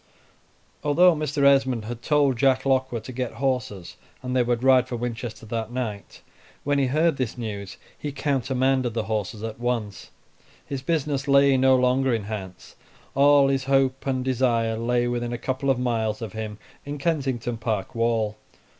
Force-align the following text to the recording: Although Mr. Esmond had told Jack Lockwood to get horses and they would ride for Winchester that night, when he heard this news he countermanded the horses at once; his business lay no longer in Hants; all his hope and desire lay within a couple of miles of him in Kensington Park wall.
Although 0.83 1.15
Mr. 1.15 1.43
Esmond 1.43 1.85
had 1.85 2.01
told 2.01 2.35
Jack 2.35 2.65
Lockwood 2.65 3.03
to 3.03 3.11
get 3.11 3.33
horses 3.33 3.97
and 4.23 4.35
they 4.35 4.41
would 4.41 4.63
ride 4.63 4.87
for 4.87 4.95
Winchester 4.95 5.45
that 5.45 5.71
night, 5.71 6.23
when 6.63 6.79
he 6.79 6.87
heard 6.87 7.17
this 7.17 7.37
news 7.37 7.77
he 7.99 8.11
countermanded 8.11 8.95
the 8.95 9.03
horses 9.03 9.43
at 9.43 9.59
once; 9.59 10.09
his 10.65 10.81
business 10.81 11.27
lay 11.27 11.55
no 11.55 11.75
longer 11.75 12.15
in 12.15 12.23
Hants; 12.23 12.75
all 13.13 13.49
his 13.49 13.65
hope 13.65 14.07
and 14.07 14.25
desire 14.25 14.75
lay 14.75 15.07
within 15.07 15.33
a 15.33 15.37
couple 15.37 15.69
of 15.69 15.77
miles 15.77 16.19
of 16.19 16.33
him 16.33 16.57
in 16.83 16.97
Kensington 16.97 17.57
Park 17.57 17.93
wall. 17.93 18.37